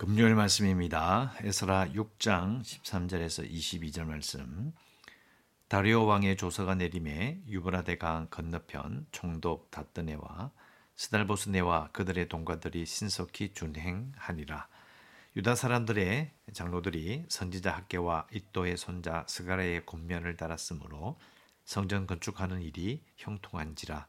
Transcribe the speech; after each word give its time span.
금요일 0.00 0.34
말씀입니다. 0.34 1.34
에스라 1.42 1.88
6장 1.88 2.62
13절에서 2.62 3.46
22절 3.46 4.06
말씀. 4.06 4.72
다리오 5.68 6.06
왕의 6.06 6.38
조서가 6.38 6.74
내림에 6.76 7.42
유브라데 7.46 7.98
강 7.98 8.26
건너편 8.30 9.06
총독 9.12 9.70
다뜨네와 9.70 10.52
스달보스네와 10.96 11.90
그들의 11.92 12.30
동과들이 12.30 12.86
신속히 12.86 13.52
준행하니라. 13.52 14.68
유다 15.36 15.54
사람들의 15.54 16.30
장로들이 16.54 17.26
선지자 17.28 17.70
학계와 17.70 18.26
이또의 18.32 18.78
손자 18.78 19.26
스가라의 19.28 19.84
곤면을 19.84 20.38
따랐으므로 20.38 21.18
성전 21.66 22.06
건축하는 22.06 22.62
일이 22.62 23.04
형통한지라. 23.18 24.06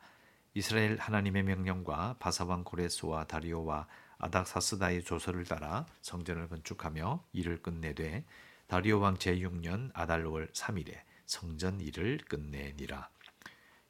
이스라엘 0.53 0.97
하나님의 0.97 1.43
명령과 1.43 2.15
바사왕 2.19 2.63
고레스와 2.63 3.25
다리오와 3.25 3.87
아닥사스다의 4.21 5.03
조서를 5.03 5.45
따라 5.45 5.85
성전을 6.01 6.47
건축하며 6.47 7.25
일을 7.33 7.61
끝내되 7.61 8.23
다리오 8.67 8.99
왕 8.99 9.15
제6년 9.15 9.89
아달월 9.93 10.51
3일에 10.53 11.01
성전 11.25 11.81
일을 11.81 12.19
끝내니라. 12.19 13.09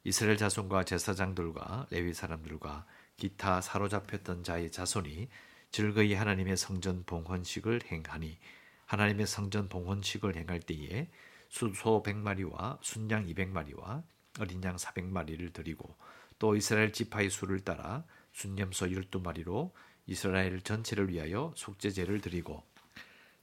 이스라엘 0.04 0.36
자손과 0.36 0.84
제사장들과 0.84 1.86
레위 1.90 2.12
사람들과 2.14 2.86
기타 3.16 3.60
사로잡혔던 3.60 4.42
자의 4.42 4.72
자손이 4.72 5.28
즐거이 5.70 6.14
하나님의 6.14 6.56
성전 6.56 7.04
봉헌식을 7.04 7.82
행하니 7.90 8.38
하나님의 8.86 9.26
성전 9.26 9.68
봉헌식을 9.68 10.36
행할 10.36 10.60
때에 10.60 11.08
수소 11.48 12.02
100마리와 12.02 12.78
순양 12.82 13.26
200마리와 13.26 14.02
어린 14.40 14.64
양 14.64 14.76
400마리를 14.76 15.52
드리고 15.52 15.94
또 16.38 16.56
이스라엘 16.56 16.92
지파의 16.92 17.30
수를 17.30 17.60
따라 17.60 18.04
순념소 18.32 18.86
12마리로 18.86 19.70
이스라엘 20.06 20.60
전체를 20.60 21.10
위하여 21.10 21.52
속죄제를 21.56 22.20
드리고 22.20 22.62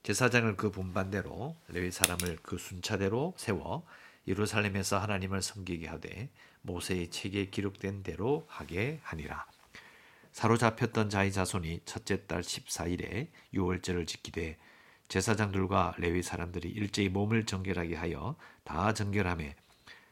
제사장을 0.03 0.55
그 0.55 0.71
분반대로 0.71 1.55
레위 1.67 1.91
사람을 1.91 2.39
그 2.41 2.57
순차대로 2.57 3.33
세워 3.37 3.85
예루살렘에서 4.27 4.99
하나님을 4.99 5.41
섬기게 5.41 5.87
하되 5.87 6.29
모세의 6.61 7.09
책에 7.09 7.45
기록된 7.47 8.03
대로 8.03 8.45
하게 8.47 8.99
하니라. 9.03 9.45
사로잡혔던 10.31 11.09
자의 11.09 11.31
자손이 11.31 11.81
첫째 11.85 12.25
달 12.27 12.41
14일에 12.41 13.27
유월절을 13.53 14.05
지키되 14.05 14.57
제사장들과 15.07 15.95
레위 15.97 16.21
사람들이 16.21 16.69
일제히 16.69 17.09
몸을 17.09 17.45
정결하게 17.45 17.95
하여 17.95 18.35
다 18.63 18.93
정결함에 18.93 19.55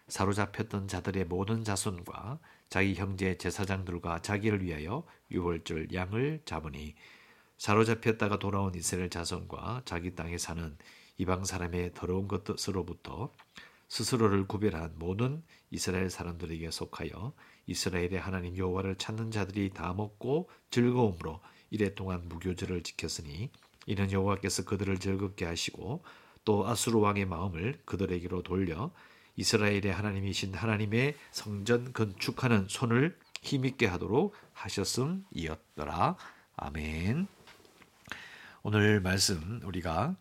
사로잡혔던 0.08 0.88
자들의 0.88 1.26
모든 1.26 1.64
자손과 1.64 2.40
자기 2.70 2.96
형제 2.96 3.38
제사장들과 3.38 4.22
자기를 4.22 4.64
위하여 4.64 5.06
유월절 5.32 5.94
양을 5.94 6.42
잡으니 6.46 6.96
사로잡혔다가 7.58 8.40
돌아온 8.40 8.76
이스라엘 8.76 9.10
자손과 9.10 9.84
자기 9.86 10.16
땅에 10.16 10.38
사는 10.38 10.78
이방 11.18 11.46
사람의 11.46 11.94
더러운 11.94 12.28
것으로부터 12.28 13.34
스스로를 13.88 14.48
구별한 14.48 14.96
모든 14.98 15.44
이스라엘 15.72 16.10
사람들에게 16.10 16.70
속하여 16.70 17.34
이스라엘의 17.68 18.20
하나님 18.20 18.58
여호와를 18.58 18.98
찾는 18.98 19.32
자들이 19.32 19.70
다 19.70 19.94
먹고 19.94 20.50
즐거움으로 20.70 21.40
이래 21.70 21.96
동안 21.96 22.28
무교절을 22.28 22.84
지켰으니 22.84 23.50
이는 23.86 24.12
여호와께서 24.12 24.66
그들을 24.66 25.00
즐겁게 25.00 25.46
하시고 25.46 26.04
또 26.46 26.68
아수르 26.68 27.00
왕의 27.00 27.26
마음을 27.26 27.80
그들에게로 27.86 28.44
돌려 28.44 28.92
이스라엘의 29.38 29.94
하나님이신 29.94 30.54
하나님의 30.54 31.16
성전 31.32 31.94
건축하는 31.94 32.68
손을 32.68 33.18
힘있게 33.42 33.86
하도록 33.86 34.34
하셨음이었더라. 34.54 36.18
아멘. 36.58 37.28
오늘 38.64 39.00
말씀 39.00 39.62
우리가 39.64 40.16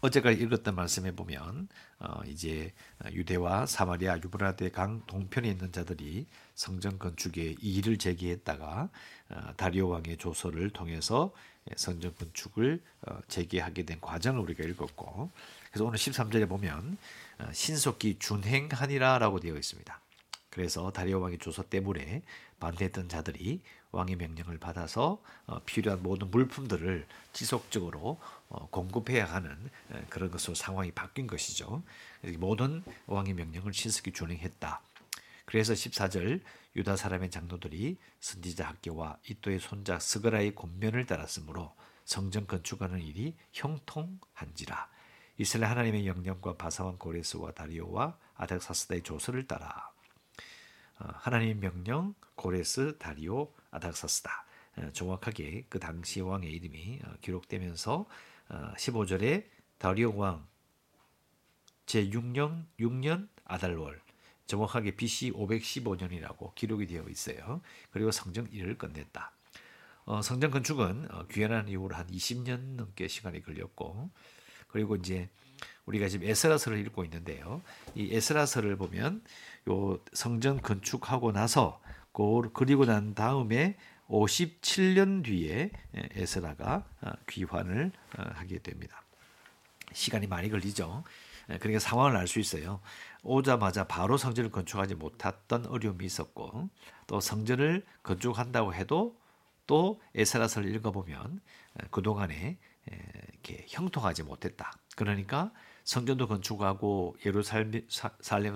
어제까지 0.00 0.42
읽었던 0.42 0.74
말씀에 0.74 1.12
보면 1.12 1.68
어 1.98 2.22
이제 2.26 2.72
유대와 3.12 3.66
사마리아 3.66 4.16
유브라데 4.16 4.70
강 4.70 5.04
동편에 5.06 5.48
있는 5.48 5.72
자들이 5.72 6.26
성전 6.54 6.98
건축에 6.98 7.56
이의를 7.60 7.98
제기했다가 7.98 8.88
어 9.28 9.52
다리오 9.56 9.88
왕의 9.88 10.16
조서를 10.16 10.70
통해서 10.70 11.32
성전 11.76 12.14
건축을 12.14 12.82
어 13.02 13.18
재개하게 13.28 13.84
된 13.84 14.00
과정을 14.00 14.40
우리가 14.40 14.64
읽었고 14.64 15.30
그래서 15.70 15.84
오늘 15.84 15.98
13절에 15.98 16.48
보면 16.48 16.80
어, 16.92 17.29
신속히 17.52 18.18
준행하니라라고 18.18 19.40
되어 19.40 19.56
있습니다. 19.56 20.00
그래서 20.50 20.90
다리오 20.90 21.20
왕의 21.20 21.38
조서 21.38 21.68
때문에 21.68 22.22
반대했던 22.58 23.08
자들이 23.08 23.62
왕의 23.92 24.16
명령을 24.16 24.58
받아서 24.58 25.22
어, 25.46 25.60
필요한 25.64 26.02
모든 26.02 26.30
물품들을 26.30 27.06
지속적으로 27.32 28.20
어, 28.48 28.68
공급해야 28.70 29.24
하는 29.24 29.70
그런 30.08 30.30
것으로 30.30 30.54
상황이 30.54 30.92
바뀐 30.92 31.26
것이죠. 31.26 31.82
모든 32.38 32.82
왕의 33.06 33.34
명령을 33.34 33.72
신속히 33.72 34.12
준행했다. 34.12 34.80
그래서 35.44 35.72
14절 35.72 36.40
유다 36.76 36.96
사람의 36.96 37.30
장로들이 37.30 37.96
선지자 38.20 38.68
학교와 38.68 39.18
이또의 39.28 39.58
손자 39.58 39.98
스그라의 39.98 40.54
권면을 40.54 41.06
따랐으므로 41.06 41.74
성전 42.04 42.46
건축하는 42.46 43.00
일이 43.00 43.34
형통한지라. 43.52 44.88
이스라엘 45.40 45.70
하나님의 45.70 46.06
영령과 46.06 46.58
바사왕 46.58 46.98
고레스와 46.98 47.52
다리오와 47.52 48.14
아닥사스다의 48.34 49.02
조서를 49.02 49.46
따라 49.46 49.90
어, 50.98 51.08
하나님의 51.14 51.54
명령 51.54 52.14
고레스 52.34 52.98
다리오 52.98 53.50
아닥사스다 53.70 54.44
어, 54.76 54.90
정확하게 54.92 55.64
그 55.70 55.78
당시 55.78 56.20
왕의 56.20 56.52
이름이 56.52 57.00
어, 57.06 57.14
기록되면서 57.22 58.06
15절에 58.50 59.46
다리오 59.78 60.14
왕 60.14 60.46
제6년 61.86 62.66
6년 62.78 63.30
아달월 63.44 63.98
정확하게 64.44 64.96
BC 64.96 65.32
515년이라고 65.32 66.54
기록이 66.54 66.86
되어 66.86 67.08
있어요. 67.08 67.62
그리고 67.92 68.10
성전 68.10 68.46
일을 68.52 68.76
끝냈다. 68.76 69.32
어, 70.04 70.20
성전 70.20 70.50
건축은 70.50 71.08
어, 71.10 71.26
귀환한 71.28 71.68
이후로 71.68 71.94
한 71.94 72.06
20년 72.08 72.74
넘게 72.74 73.08
시간이 73.08 73.42
걸렸고 73.42 74.10
그리고 74.72 74.96
이제 74.96 75.28
우리가 75.86 76.08
지금 76.08 76.28
에스라서를 76.28 76.78
읽고 76.86 77.04
있는데요. 77.04 77.62
이 77.94 78.14
에스라서를 78.14 78.76
보면 78.76 79.22
요 79.68 79.98
성전 80.12 80.60
건축하고 80.60 81.32
나서 81.32 81.80
그리고 82.52 82.84
난 82.84 83.14
다음에 83.14 83.76
57년 84.08 85.24
뒤에 85.24 85.70
에스라가 85.94 86.84
어, 87.00 87.10
귀환을 87.28 87.92
어, 88.18 88.22
하게 88.34 88.58
됩니다. 88.58 89.02
시간이 89.92 90.26
많이 90.26 90.50
걸리죠. 90.50 91.04
그러니까 91.46 91.80
상황을 91.80 92.16
알 92.16 92.28
수 92.28 92.38
있어요. 92.38 92.80
오자마자 93.22 93.84
바로 93.84 94.16
성전을 94.16 94.50
건축하지 94.50 94.94
못했던 94.94 95.66
어려움이 95.66 96.04
있었고 96.04 96.68
또 97.06 97.20
성전을 97.20 97.84
건축한다고 98.02 98.74
해도 98.74 99.16
또 99.66 100.00
에스라서를 100.14 100.72
읽어보면 100.76 101.40
그동안에 101.90 102.58
이렇게 103.32 103.66
형통하지 103.68 104.22
못했다. 104.24 104.72
그러니까 104.96 105.52
성전도 105.84 106.28
건축하고 106.28 107.16
예루살렘 107.24 107.86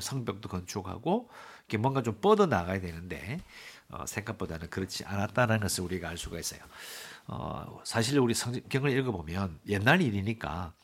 성벽도 0.00 0.48
건축하고 0.48 1.30
이렇게 1.60 1.78
뭔가 1.78 2.02
좀 2.02 2.20
뻗어 2.20 2.46
나가야 2.46 2.80
되는데 2.80 3.40
어, 3.88 4.06
생각보다는 4.06 4.70
그렇지 4.70 5.04
않았다는 5.04 5.60
것을 5.60 5.84
우리가 5.84 6.08
알 6.08 6.16
수가 6.18 6.38
있어요. 6.38 6.60
어, 7.26 7.80
사실 7.84 8.18
우리 8.18 8.34
성경을 8.34 8.90
읽어보면 8.98 9.60
옛날 9.68 10.02
일이니까 10.02 10.74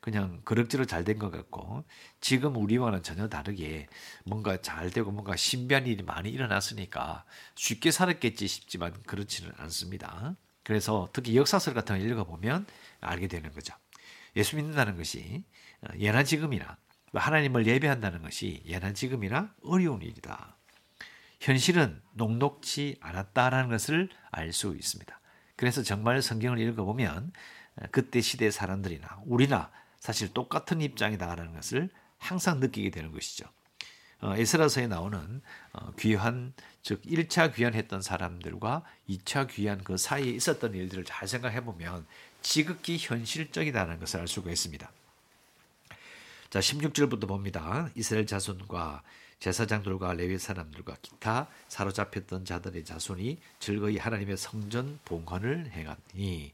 그냥 0.00 0.40
그럭저럭 0.44 0.86
잘 0.88 1.04
된 1.04 1.18
것 1.18 1.30
같고 1.30 1.84
지금 2.20 2.56
우리와는 2.56 3.02
전혀 3.02 3.28
다르게 3.28 3.88
뭔가 4.24 4.60
잘 4.60 4.90
되고 4.90 5.10
뭔가 5.10 5.36
신비한 5.36 5.86
일이 5.86 6.02
많이 6.02 6.30
일어났으니까 6.30 7.24
쉽게 7.56 7.90
살았겠지 7.90 8.46
싶지만 8.46 8.92
그렇지는 9.06 9.52
않습니다. 9.56 10.36
그래서 10.68 11.08
특히 11.14 11.34
역사설 11.34 11.72
같은 11.72 11.98
걸 11.98 12.06
읽어보면 12.06 12.66
알게 13.00 13.26
되는 13.26 13.50
거죠. 13.54 13.74
예수 14.36 14.54
믿는다는 14.56 14.98
것이 14.98 15.42
어, 15.80 15.88
예나 15.98 16.24
지금이나 16.24 16.76
하나님을 17.14 17.66
예배한다는 17.66 18.20
것이 18.20 18.62
예나 18.66 18.92
지금이나 18.92 19.54
어려운 19.62 20.02
일이다. 20.02 20.58
현실은 21.40 22.02
녹록치 22.12 22.98
않았다라는 23.00 23.70
것을 23.70 24.10
알 24.30 24.52
수 24.52 24.76
있습니다. 24.76 25.18
그래서 25.56 25.82
정말 25.82 26.20
성경을 26.20 26.58
읽어보면 26.58 27.32
어, 27.76 27.84
그때 27.90 28.20
시대 28.20 28.50
사람들이나 28.50 29.22
우리나 29.24 29.70
사실 29.98 30.34
똑같은 30.34 30.82
입장이다라는 30.82 31.54
것을 31.54 31.88
항상 32.18 32.60
느끼게 32.60 32.90
되는 32.90 33.10
것이죠. 33.10 33.46
어, 34.20 34.34
에스라서에 34.36 34.88
나오는 34.88 35.40
어, 35.72 35.92
귀환 35.98 36.52
즉 36.82 37.02
1차 37.02 37.54
귀환했던 37.54 38.02
사람들과 38.02 38.82
2차 39.08 39.48
귀환 39.48 39.82
그 39.84 39.96
사이에 39.96 40.30
있었던 40.30 40.74
일들을 40.74 41.04
잘 41.04 41.28
생각해 41.28 41.62
보면 41.62 42.06
지극히 42.42 42.96
현실적이다는 42.98 44.00
것을 44.00 44.20
알 44.20 44.28
수가 44.28 44.50
있습니다. 44.50 44.90
자, 46.50 46.60
16절부터 46.60 47.28
봅니다. 47.28 47.90
이스라엘 47.94 48.26
자손과 48.26 49.02
제사장들과 49.38 50.14
레위 50.14 50.38
사람들과 50.38 50.96
기타 51.02 51.46
사로잡혔던 51.68 52.44
자들의 52.44 52.84
자손이 52.84 53.38
즐거이 53.60 53.98
하나님의 53.98 54.36
성전 54.36 54.98
봉헌을 55.04 55.70
행하니 55.70 56.52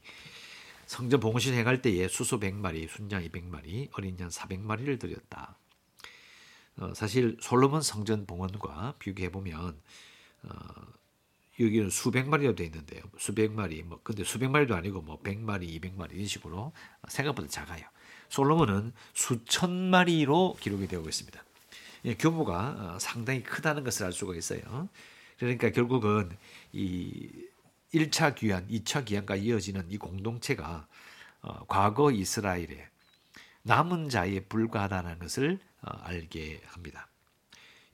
성전 0.85 1.19
봉신 1.19 1.55
행할 1.55 1.81
때에 1.81 2.07
수소 2.07 2.39
100마리, 2.39 2.87
순양 2.89 3.23
200마리, 3.23 3.89
어린 3.93 4.19
양 4.19 4.29
400마리를 4.29 4.99
드렸다. 4.99 5.55
어, 6.77 6.93
사실 6.93 7.37
솔로몬 7.39 7.81
성전 7.81 8.25
봉헌과 8.25 8.95
비교해 8.99 9.31
보면 9.31 9.79
어, 10.43 10.49
여기는 11.59 11.89
수백 11.89 12.27
마리로 12.27 12.55
되어 12.55 12.65
있는데요. 12.65 13.01
수백 13.17 13.51
마리, 13.51 13.81
뭐 13.81 13.99
근데 14.03 14.23
수백 14.23 14.49
마리도 14.49 14.75
아니고 14.75 15.01
뭐 15.01 15.21
100마리, 15.21 15.69
200마리 15.79 16.13
이런 16.13 16.25
식으로 16.25 16.73
생각보다 17.07 17.47
작아요. 17.47 17.85
솔로몬은 18.29 18.91
수천 19.13 19.71
마리로 19.89 20.57
기록이 20.59 20.87
되고 20.87 21.07
있습니다. 21.07 21.43
예, 22.05 22.13
규모가 22.15 22.75
어, 22.77 22.99
상당히 22.99 23.41
크다는 23.41 23.83
것을 23.83 24.05
알 24.05 24.13
수가 24.13 24.35
있어요. 24.35 24.89
그러니까 25.39 25.69
결국은 25.71 26.35
이 26.73 27.29
1차 27.93 28.35
귀환, 28.35 28.67
2차 28.67 29.05
귀환과 29.05 29.37
이어지는 29.37 29.85
이 29.89 29.97
공동체가 29.97 30.87
어, 31.41 31.65
과거 31.67 32.11
이스라엘의 32.11 32.87
남은 33.63 34.09
자에 34.09 34.41
불과하다는 34.41 35.19
것을 35.19 35.59
어, 35.74 35.74
알게 36.03 36.61
합니다. 36.67 37.07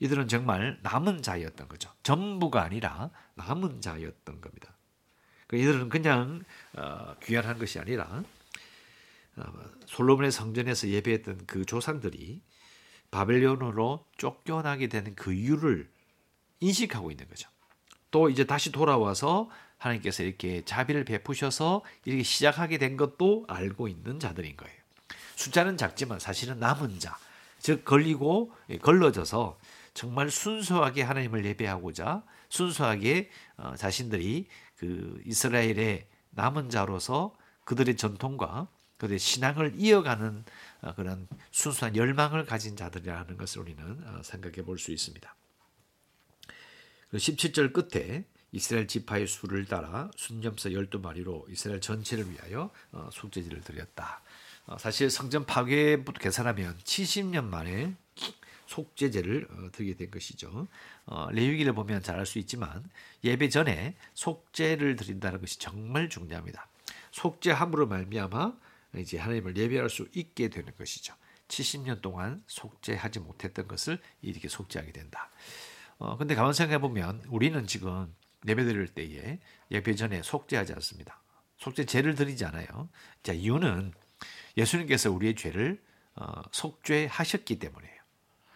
이들은 0.00 0.28
정말 0.28 0.78
남은 0.82 1.22
자였던 1.22 1.68
거죠. 1.68 1.92
전부가 2.02 2.62
아니라 2.62 3.10
남은 3.34 3.80
자였던 3.80 4.40
겁니다. 4.40 4.76
그 5.46 5.56
이들은 5.56 5.88
그냥 5.90 6.42
어, 6.74 7.14
귀환한 7.22 7.58
것이 7.58 7.78
아니라 7.78 8.24
어, 9.36 9.44
솔로몬의 9.86 10.32
성전에서 10.32 10.88
예배했던 10.88 11.46
그 11.46 11.64
조상들이 11.64 12.42
바벨론으로 13.10 14.06
쫓겨나게 14.16 14.88
되는 14.88 15.14
그 15.14 15.32
이유를 15.32 15.90
인식하고 16.60 17.10
있는 17.10 17.28
거죠. 17.28 17.48
또 18.10 18.28
이제 18.28 18.44
다시 18.44 18.72
돌아와서 18.72 19.50
하나님께서 19.78 20.22
이렇게 20.22 20.64
자비를 20.64 21.04
베푸셔서 21.04 21.82
이렇게 22.04 22.22
시작하게 22.22 22.78
된 22.78 22.96
것도 22.96 23.44
알고 23.48 23.88
있는 23.88 24.18
자들인 24.18 24.56
거예요. 24.56 24.76
숫자는 25.36 25.76
작지만 25.76 26.18
사실은 26.18 26.58
남은 26.58 26.98
자, 26.98 27.18
즉 27.62 27.84
걸리고 27.84 28.52
예, 28.70 28.76
걸러져서 28.76 29.58
정말 29.94 30.30
순수하게 30.30 31.02
하나님을 31.02 31.44
예배하고자 31.44 32.24
순수하게 32.48 33.30
어, 33.56 33.74
자신들이 33.76 34.48
그 34.76 35.22
이스라엘의 35.24 36.06
남은 36.30 36.70
자로서 36.70 37.34
그들의 37.64 37.96
전통과 37.96 38.68
그들의 38.96 39.18
신앙을 39.18 39.74
이어가는 39.76 40.44
어, 40.82 40.94
그런 40.94 41.28
순수한 41.52 41.94
열망을 41.96 42.44
가진 42.46 42.76
자들이라는 42.76 43.36
것을 43.36 43.60
우리는 43.62 44.06
어, 44.06 44.22
생각해 44.22 44.62
볼 44.64 44.78
수 44.78 44.90
있습니다. 44.90 45.34
17절 47.12 47.72
끝에 47.72 48.24
이스라엘 48.50 48.88
지파의 48.88 49.26
수를 49.26 49.66
따라 49.66 50.10
순념서 50.16 50.70
12마리로 50.70 51.48
이스라엘 51.50 51.80
전체를 51.80 52.30
위하여 52.30 52.70
어, 52.90 53.08
속죄제를 53.12 53.60
드렸다. 53.60 54.22
어, 54.66 54.78
사실 54.78 55.10
성전 55.10 55.44
파괴부터 55.44 56.20
계산하면 56.20 56.78
70년 56.84 57.44
만에 57.44 57.94
속죄제를 58.66 59.48
어, 59.50 59.70
드리게 59.72 59.96
된 59.96 60.10
것이죠. 60.10 60.68
레위기를 61.32 61.72
보면 61.74 62.02
잘 62.02 62.18
알 62.18 62.26
수 62.26 62.38
있지만 62.38 62.88
예배 63.24 63.48
전에 63.48 63.96
속죄를 64.14 64.96
드린다는 64.96 65.40
것이 65.40 65.58
정말 65.58 66.08
중요합니다. 66.08 66.68
속죄함으로 67.10 67.86
말미암아 67.88 68.52
이제 68.96 69.18
하나님을 69.18 69.56
예배할 69.56 69.90
수 69.90 70.08
있게 70.14 70.48
되는 70.48 70.72
것이죠. 70.78 71.14
70년 71.48 72.00
동안 72.00 72.42
속죄하지 72.46 73.20
못했던 73.20 73.68
것을 73.68 73.98
이렇게 74.22 74.48
속죄하게 74.48 74.92
된다. 74.92 75.30
어, 75.98 76.16
근데 76.16 76.34
가만 76.34 76.52
생각해 76.52 76.78
보면 76.78 77.22
우리는 77.28 77.66
지금 77.66 78.14
예배 78.48 78.64
드릴 78.64 78.88
때에 78.88 79.38
예배 79.70 79.94
전에 79.96 80.22
속죄하지 80.22 80.72
않습니다. 80.74 81.20
속죄 81.58 81.84
죄를 81.84 82.14
드리지 82.14 82.44
않아요. 82.46 82.88
자, 83.22 83.32
이유는 83.32 83.92
예수님께서 84.56 85.10
우리의 85.10 85.34
죄를 85.34 85.80
어, 86.14 86.42
속죄하셨기 86.50 87.58
때문이에요. 87.58 87.92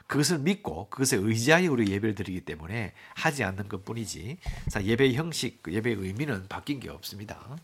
그것을 0.06 0.38
믿고 0.38 0.88
그것에 0.88 1.16
의지하여 1.16 1.70
우리 1.70 1.90
예배를 1.90 2.14
드리기 2.14 2.42
때문에 2.42 2.92
하지 3.14 3.42
않는 3.44 3.68
것뿐이지. 3.68 4.38
자, 4.70 4.84
예배 4.84 5.14
형식, 5.14 5.62
그 5.62 5.72
예배의 5.72 5.96
의미는 5.96 6.46
바뀐 6.48 6.78
게 6.78 6.90
없습니다. 6.90 7.56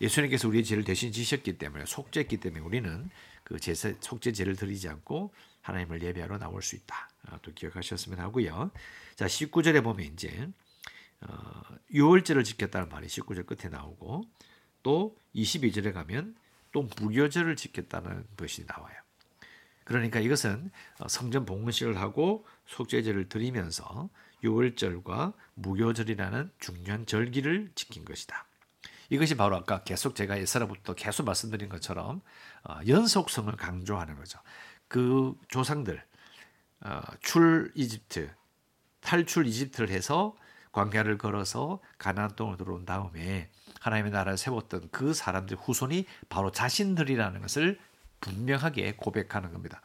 예수님께서 0.00 0.48
우리의 0.48 0.64
죄를 0.64 0.84
대신 0.84 1.12
지셨기 1.12 1.58
때문에 1.58 1.84
속죄했기 1.86 2.38
때문에 2.38 2.64
우리는 2.64 3.10
그 3.44 3.58
제사, 3.60 3.92
속죄제를 4.00 4.56
드리지 4.56 4.88
않고 4.88 5.32
하나님을 5.62 6.02
예배하러 6.02 6.38
나올 6.38 6.62
수 6.62 6.76
있다. 6.76 7.08
아, 7.26 7.38
또 7.42 7.52
기억하셨으면 7.52 8.18
하고요. 8.18 8.70
자, 9.16 9.26
19절에 9.26 9.82
보면 9.82 10.06
이제 10.06 10.48
어, 11.20 11.62
6월절을 11.92 12.44
지켰다는 12.44 12.88
말이 12.88 13.06
19절 13.06 13.46
끝에 13.46 13.70
나오고 13.70 14.24
또 14.82 15.16
22절에 15.34 15.92
가면 15.92 16.36
또 16.78 16.88
무교절을 17.00 17.56
지켰다는 17.56 18.24
것이 18.36 18.64
나와요. 18.66 18.94
그러니까 19.82 20.20
이것은 20.20 20.70
어, 21.00 21.08
성전 21.08 21.44
봉헌식을 21.44 21.98
하고 21.98 22.46
속죄제를 22.66 23.28
드리면서 23.28 24.08
6월절과 24.44 25.32
무교절이라는 25.54 26.52
중요한 26.60 27.04
절기를 27.04 27.72
지킨 27.74 28.04
것이다. 28.04 28.46
이것이 29.10 29.36
바로 29.36 29.56
아까 29.56 29.82
계속 29.82 30.14
제가 30.14 30.38
예서부터 30.38 30.94
계속 30.94 31.24
말씀드린 31.24 31.68
것처럼 31.68 32.20
어, 32.62 32.78
연속성을 32.86 33.52
강조하는 33.56 34.14
거죠. 34.16 34.38
그 34.86 35.34
조상들 35.48 36.00
출 37.20 37.72
이집트 37.74 38.30
탈출 39.00 39.46
이집트를 39.46 39.90
해서 39.90 40.36
광야를 40.78 41.18
걸어서 41.18 41.80
가나안 41.98 42.36
땅으로 42.36 42.56
들어온 42.56 42.84
다음에 42.84 43.50
하나님의 43.80 44.12
나라를 44.12 44.38
세웠던 44.38 44.90
그 44.92 45.12
사람들 45.12 45.56
후손이 45.56 46.06
바로 46.28 46.52
자신들이라는 46.52 47.40
것을 47.42 47.80
분명하게 48.20 48.94
고백하는 48.96 49.52
겁니다. 49.52 49.82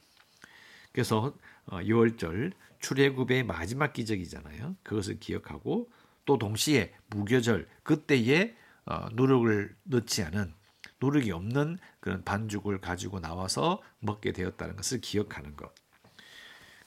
그래서 0.91 1.33
6월절 1.67 2.53
어, 2.53 2.55
출애굽의 2.79 3.43
마지막 3.43 3.93
기적이잖아요. 3.93 4.75
그것을 4.83 5.19
기억하고 5.19 5.89
또 6.25 6.37
동시에 6.37 6.93
무교절 7.07 7.67
그때에 7.81 8.55
어, 8.85 9.07
누룩을 9.13 9.75
넣지 9.85 10.21
않은 10.23 10.53
누룩이 11.01 11.31
없는 11.31 11.79
그런 12.01 12.23
반죽을 12.23 12.81
가지고 12.81 13.19
나와서 13.19 13.81
먹게 13.99 14.31
되었다는 14.31 14.75
것을 14.75 15.01
기억하는 15.01 15.55
것. 15.55 15.73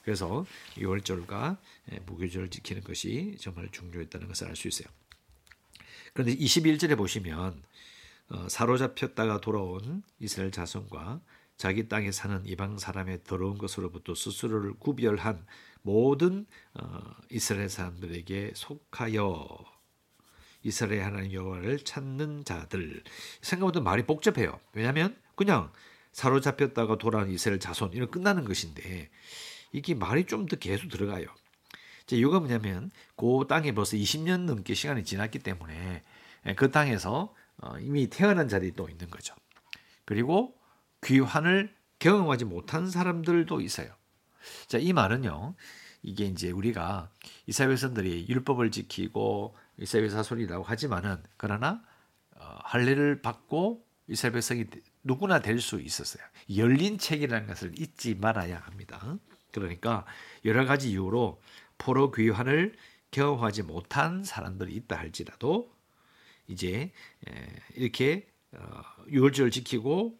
그래서 0.07 0.45
6월절과 0.77 1.57
예, 1.91 1.99
무교절을 2.05 2.47
지키는 2.47 2.81
것이 2.81 3.35
정말 3.41 3.67
중요했다는 3.69 4.29
것을 4.29 4.47
알 4.47 4.55
수 4.55 4.69
있어요. 4.69 4.87
그런데 6.13 6.33
21절에 6.33 6.95
보시면 6.95 7.61
어, 8.29 8.47
사로잡혔다가 8.47 9.41
돌아온 9.41 10.03
이스라엘 10.19 10.51
자손과 10.51 11.19
자기 11.57 11.89
땅에 11.89 12.13
사는 12.13 12.41
이방 12.45 12.77
사람의 12.77 13.25
더러운 13.25 13.57
것으로부터 13.57 14.15
스스로를 14.15 14.75
구별한 14.79 15.45
모든 15.81 16.45
어, 16.73 17.01
이스라엘 17.29 17.67
사람들에게 17.67 18.53
속하여 18.55 19.45
이스라엘 20.63 21.03
하나님 21.03 21.33
여호와를 21.33 21.79
찾는 21.79 22.45
자들 22.45 23.03
생각보다 23.41 23.81
말이 23.81 24.05
복잡해요. 24.05 24.57
왜냐하면 24.71 25.17
그냥 25.35 25.69
사로잡혔다가 26.13 26.97
돌아온 26.97 27.29
이스라엘 27.29 27.59
자손 27.59 27.91
이런 27.91 28.09
끝나는 28.09 28.45
것인데 28.45 29.09
이게 29.71 29.93
말이 29.93 30.25
좀 30.25 30.47
더 30.47 30.55
계속 30.55 30.89
들어가요. 30.89 31.27
이유가 32.11 32.39
뭐냐면 32.39 32.89
그 33.15 33.45
땅에 33.49 33.73
벌써 33.73 33.97
20년 33.97 34.41
넘게 34.45 34.73
시간이 34.73 35.03
지났기 35.03 35.39
때문에 35.39 36.03
예, 36.45 36.55
그 36.55 36.71
땅에서 36.71 37.33
어, 37.57 37.77
이미 37.79 38.07
태어난 38.09 38.47
자들이 38.47 38.73
또 38.73 38.87
있는 38.89 39.09
거죠. 39.09 39.35
그리고 40.05 40.55
귀환을 41.03 41.75
경험하지 41.99 42.45
못한 42.45 42.89
사람들도 42.89 43.59
있어요. 43.61 43.93
자, 44.67 44.77
이 44.77 44.93
말은요. 44.93 45.55
이게 46.03 46.25
이제 46.25 46.51
우리가 46.51 47.09
이스라엘 47.47 47.71
백성들이 47.71 48.27
율법을 48.29 48.71
지키고 48.71 49.57
이스라엘 49.77 50.09
사손이라고 50.09 50.63
하지만은 50.63 51.21
그러나 51.35 51.83
어, 52.35 52.59
할례를 52.63 53.21
받고 53.21 53.85
이스라엘 54.07 54.33
백성이 54.33 54.65
누구나 55.03 55.39
될 55.39 55.59
수 55.59 55.81
있었어요. 55.81 56.23
열린 56.55 56.97
책이라는 56.97 57.47
것을 57.47 57.77
잊지 57.79 58.15
말아야 58.15 58.59
합니다. 58.59 59.17
그러니까 59.59 60.05
여러 60.45 60.65
가지 60.65 60.91
이유로 60.91 61.41
포로 61.77 62.11
귀환을 62.11 62.75
경험하지 63.11 63.63
못한 63.63 64.23
사람들이 64.23 64.73
있다 64.75 64.97
할지라도 64.97 65.71
이제 66.47 66.91
이렇게 67.75 68.27
어, 68.53 68.81
유월절을 69.09 69.51
지키고 69.51 70.17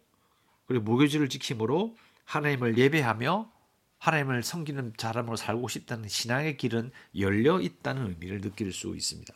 그리고 0.66 0.84
무교절을 0.84 1.28
지킴으로 1.28 1.96
하나님을 2.24 2.76
예배하며 2.76 3.50
하나님을 3.98 4.42
섬기는 4.42 4.92
사람으로 4.96 5.36
살고 5.36 5.68
싶다는 5.68 6.08
신앙의 6.08 6.56
길은 6.56 6.92
열려 7.16 7.60
있다는 7.60 8.06
의미를 8.10 8.40
느낄 8.40 8.72
수 8.72 8.94
있습니다. 8.94 9.34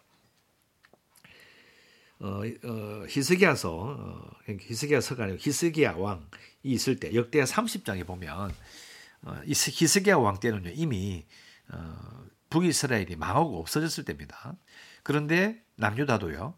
어, 2.21 2.43
어, 2.65 3.07
히스기야서 3.09 3.73
어, 3.73 4.31
히스기야서가 4.47 5.25
아니고 5.25 5.39
히스기야 5.41 5.95
왕이 5.95 6.23
있을 6.63 7.01
때 7.01 7.13
역대하 7.15 7.45
30장에 7.45 8.07
보면 8.07 8.51
어, 8.51 8.53
히스기야 9.47 10.17
왕 10.17 10.41
때는요 10.41 10.71
이미 10.75 11.27
어, 11.73 12.25
북이스라엘이 12.51 13.17
망하고 13.17 13.59
없어졌을 13.61 14.05
때입니다. 14.05 14.57
그런데 15.03 15.63
남유다도요 15.77 16.55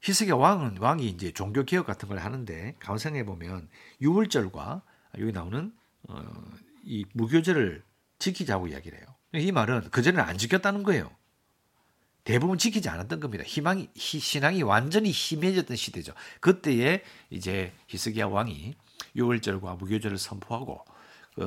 히스기야 0.00 0.36
왕은 0.36 0.78
왕이 0.78 1.06
이제 1.06 1.32
종교 1.32 1.64
개혁 1.64 1.86
같은 1.86 2.08
걸 2.08 2.18
하는데 2.18 2.76
가만 2.78 2.98
생각해 2.98 3.24
보면 3.24 3.68
유월절과 4.00 4.82
여기 5.18 5.32
나오는 5.32 5.72
어, 6.08 6.22
이 6.84 7.04
무교절을 7.14 7.82
지키자고 8.18 8.68
이야기를 8.68 8.98
해요. 8.98 9.06
이 9.34 9.52
말은 9.52 9.90
그 9.90 10.02
전에는 10.02 10.24
안 10.24 10.38
지켰다는 10.38 10.82
거예요. 10.82 11.10
대부분 12.24 12.58
지키지 12.58 12.88
않았던 12.88 13.20
겁니다. 13.20 13.42
희망이 13.44 13.88
신앙이 13.96 14.62
완전히 14.62 15.10
희미해졌던 15.10 15.76
시대죠. 15.76 16.12
그때에 16.40 17.02
이제 17.30 17.72
히스기야 17.86 18.26
왕이 18.26 18.74
유월절과 19.16 19.76
무교절을 19.76 20.18
선포하고 20.18 20.84
그 20.84 20.97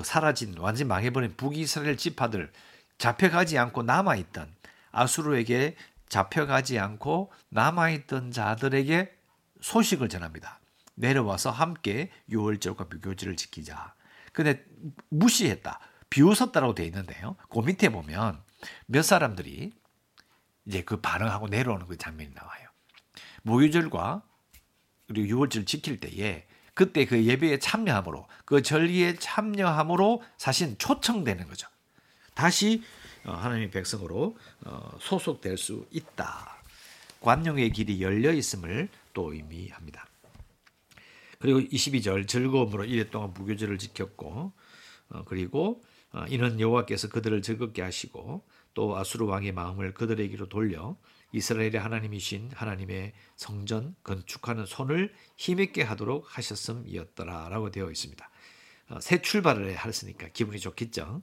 사라진 0.03 0.57
완전 0.57 0.88
망해버린 0.88 1.36
북이스라엘 1.36 1.98
지파들 1.98 2.51
잡혀가지 2.98 3.57
않고 3.57 3.83
남아있던 3.83 4.53
아수르에게 4.91 5.75
잡혀가지 6.07 6.77
않고 6.79 7.31
남아있던 7.50 8.31
자들에게 8.31 9.17
소식을 9.62 10.10
전합니다. 10.10 10.60
내려와서 10.95 11.51
함께 11.51 12.12
유월절과 12.29 12.86
무교절을 12.86 13.36
지키자. 13.38 13.93
근데 14.33 14.63
무시했다. 15.10 15.79
비웃었다라고 16.10 16.75
되어 16.75 16.86
있는데요. 16.86 17.36
그 17.50 17.60
밑에 17.60 17.89
보면 17.89 18.41
몇 18.86 19.01
사람들이 19.01 19.74
이제 20.65 20.83
그 20.83 21.00
반응하고 21.01 21.48
내려오는 21.48 21.88
그 21.88 21.98
장면이 21.98 22.33
나와요. 22.33 22.69
무교절과 23.43 24.21
그리고 25.07 25.27
유월절 25.27 25.65
지킬 25.65 26.00
때에 26.00 26.45
그때 26.81 27.05
그 27.05 27.23
예배에 27.23 27.59
참여함으로 27.59 28.25
그 28.43 28.63
절기에 28.63 29.17
참여함으로 29.17 30.23
사실 30.39 30.75
초청되는 30.79 31.47
거죠. 31.47 31.67
다시 32.33 32.81
어, 33.23 33.33
하나님의 33.33 33.69
백성으로 33.69 34.35
어, 34.65 34.97
소속될 35.00 35.59
수 35.59 35.85
있다. 35.91 36.57
관용의 37.19 37.69
길이 37.69 38.01
열려 38.01 38.33
있음을 38.33 38.89
또 39.13 39.31
의미합니다. 39.31 40.07
그리고 41.38 41.59
22절 41.59 42.27
즐거움으로 42.27 42.85
이래 42.85 43.07
동안 43.11 43.31
무교절을 43.35 43.77
지켰고 43.77 44.51
어, 45.09 45.23
그리고 45.25 45.83
이는 46.29 46.59
여호와께서 46.59 47.09
그들을 47.09 47.43
즐겁게 47.43 47.83
하시고 47.83 48.43
또 48.73 48.97
아수르 48.97 49.25
왕의 49.25 49.51
마음을 49.51 49.93
그들에게로 49.93 50.50
돌려 50.50 50.97
이스라엘의 51.33 51.75
하나님이신 51.75 52.51
하나님의 52.53 53.13
성전 53.35 53.95
건축하는 54.03 54.65
손을 54.65 55.13
힘있게 55.38 55.83
하도록 55.83 56.25
하셨음이었더라라고 56.38 57.71
되어 57.71 57.89
있습니다. 57.89 58.29
새 59.00 59.21
출발을 59.21 59.77
했으니까 59.77 60.27
기분이 60.29 60.59
좋겠죠. 60.59 61.21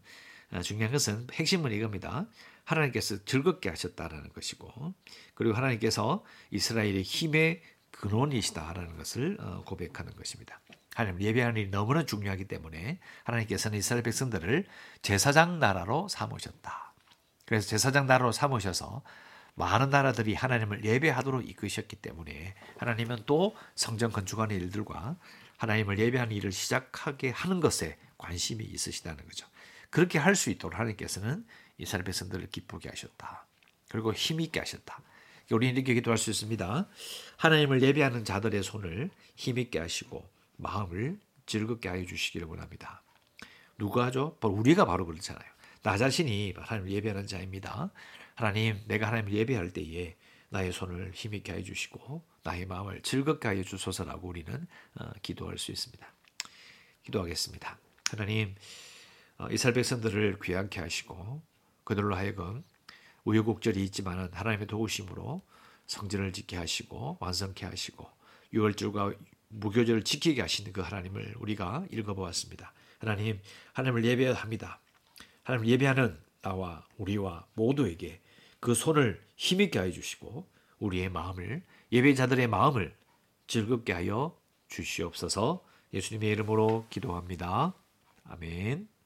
아, 0.51 0.63
중요한 0.63 0.93
것은 0.93 1.27
핵심은 1.33 1.73
이겁니다. 1.73 2.27
하나님께서 2.65 3.25
즐겁게 3.25 3.69
하셨다라는 3.69 4.31
것이고 4.31 4.95
그리고 5.35 5.55
하나님께서 5.55 6.25
이스라엘의 6.51 7.03
힘의 7.03 7.63
근원이시다라는 7.91 8.97
것을 8.97 9.37
어, 9.41 9.63
고백하는 9.67 10.15
것입니다. 10.15 10.61
하나님 10.95 11.21
예배하는 11.21 11.61
일이 11.61 11.71
너무나 11.71 12.05
중요하기 12.05 12.47
때문에 12.47 12.99
하나님께서는 13.25 13.79
이스라엘 13.79 14.03
백성들을 14.03 14.67
제사장 15.03 15.59
나라로 15.59 16.09
삼으셨다. 16.09 16.95
그래서 17.47 17.69
제사장 17.69 18.07
나라로 18.07 18.33
삼으셔서 18.33 19.03
많은 19.59 19.91
나라들이 19.91 20.35
하나님을 20.35 20.85
예배하도록 20.85 21.49
이끄셨기 21.49 21.97
때문에 21.97 22.55
하나님은 22.79 23.25
또 23.27 23.57
성전 23.75 24.13
건축하는 24.13 24.55
일들과 24.57 25.17
하나님을 25.57 25.99
예배하는 25.99 26.35
일을 26.37 26.53
시작하게 26.53 27.31
하는 27.31 27.61
것에 27.61 27.99
관심이 28.17 28.65
있으시다는 28.65 29.25
거죠. 29.27 29.47
그렇게 29.91 30.19
할 30.19 30.37
수 30.37 30.51
있도록 30.51 30.79
하나님께서는 30.79 31.45
이스라엘 31.79 32.05
백성들을 32.05 32.49
기쁘게 32.51 32.89
하셨다. 32.89 33.47
그리고 33.89 34.13
힘있게 34.13 34.61
하셨다. 34.61 35.01
우리는 35.51 35.75
이렇게 35.77 35.95
기도할 35.95 36.19
수 36.19 36.31
있습니다. 36.31 36.87
하나님을 37.39 37.83
예배하는 37.83 38.25
자들의 38.25 38.63
손을 38.63 39.11
힘있게 39.35 39.79
하시고 39.81 40.29
마음을 40.57 41.19
즐겁게 41.47 41.89
하여 41.89 42.05
주시기를 42.05 42.47
원합니다. 42.47 43.03
누가 43.79 44.07
하죠? 44.07 44.37
바로 44.41 44.55
우리가 44.55 44.85
바로 44.85 45.07
그렇잖아요. 45.07 45.49
나 45.83 45.97
자신이 45.97 46.55
하나님을 46.57 46.93
예배하는 46.93 47.27
자입니다. 47.27 47.91
하나님, 48.39 48.81
내가 48.87 49.09
하나님을 49.09 49.33
예배할 49.33 49.73
때에 49.73 50.15
나의 50.51 50.71
손을 50.71 51.11
힘있게 51.13 51.51
하여 51.51 51.63
주시고 51.65 52.25
나의 52.45 52.67
마음을 52.67 53.03
즐겁게 53.03 53.49
하여 53.49 53.65
주소서라고 53.65 54.29
우리는 54.29 54.65
어, 54.95 55.11
기도할 55.23 55.59
수 55.59 55.73
있습니다. 55.73 56.07
기도하겠습니다. 57.03 57.77
하나님, 58.13 58.55
어, 59.39 59.49
이스라엘 59.51 59.75
백성들을 59.75 60.39
귀하게 60.41 60.79
하시고 60.79 61.43
그들로 61.83 62.15
하여금 62.15 62.63
우여곡절이 63.25 63.83
있지만은 63.87 64.29
하나님의 64.33 64.69
도우심으로 64.69 65.43
성전을 65.87 66.33
짓게 66.33 66.57
하시고 66.59 67.17
완성케 67.19 67.67
하시고 67.67 68.09
유월절과 68.53 69.15
무교절을 69.49 70.05
지키게 70.05 70.43
하시는 70.43 70.73
그 70.73 70.81
하나님을 70.81 71.35
우리가 71.41 71.87
읽어보았습니다. 71.91 72.73
하나님, 73.01 73.41
하나님을 73.73 74.05
예배합니다. 74.05 74.79
하나님 75.43 75.67
예배하는 75.67 76.17
나와 76.41 76.87
우리와 76.99 77.45
모두에게 77.55 78.21
그 78.61 78.75
손을 78.75 79.23
힘있게 79.37 79.79
하여 79.79 79.91
주시고 79.91 80.47
우리의 80.79 81.11
마음을 81.11 81.63
예배자들의 81.93 82.47
마음을 82.49 82.95
즐겁게 83.47 83.93
하여 83.93 84.37
주시옵소서 84.69 85.65
예수님의 85.95 86.31
이름으로 86.31 86.87
기도합니다. 86.91 87.75
아멘. 88.25 88.98